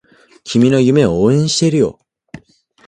[0.43, 1.99] 君の夢を応援しているよ